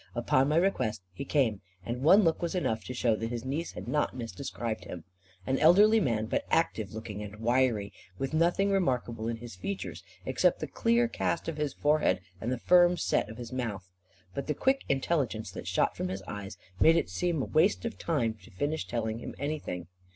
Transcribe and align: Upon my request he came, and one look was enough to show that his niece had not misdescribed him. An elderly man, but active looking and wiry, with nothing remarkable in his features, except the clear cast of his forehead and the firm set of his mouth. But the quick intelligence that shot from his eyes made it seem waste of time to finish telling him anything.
Upon 0.15 0.47
my 0.49 0.55
request 0.55 1.03
he 1.13 1.23
came, 1.25 1.61
and 1.85 2.01
one 2.01 2.23
look 2.23 2.41
was 2.41 2.55
enough 2.55 2.83
to 2.85 2.93
show 2.95 3.15
that 3.17 3.29
his 3.29 3.45
niece 3.45 3.73
had 3.73 3.87
not 3.87 4.15
misdescribed 4.17 4.85
him. 4.85 5.03
An 5.45 5.59
elderly 5.59 5.99
man, 5.99 6.25
but 6.25 6.43
active 6.49 6.91
looking 6.91 7.21
and 7.21 7.35
wiry, 7.35 7.93
with 8.17 8.33
nothing 8.33 8.71
remarkable 8.71 9.27
in 9.27 9.37
his 9.37 9.55
features, 9.55 10.01
except 10.25 10.59
the 10.59 10.65
clear 10.65 11.07
cast 11.07 11.47
of 11.47 11.57
his 11.57 11.75
forehead 11.75 12.19
and 12.41 12.51
the 12.51 12.57
firm 12.57 12.97
set 12.97 13.29
of 13.29 13.37
his 13.37 13.53
mouth. 13.53 13.91
But 14.33 14.47
the 14.47 14.55
quick 14.55 14.85
intelligence 14.89 15.51
that 15.51 15.67
shot 15.67 15.95
from 15.95 16.07
his 16.07 16.23
eyes 16.23 16.57
made 16.79 16.95
it 16.95 17.07
seem 17.11 17.51
waste 17.51 17.85
of 17.85 17.99
time 17.99 18.33
to 18.41 18.49
finish 18.49 18.87
telling 18.87 19.19
him 19.19 19.35
anything. 19.37 19.85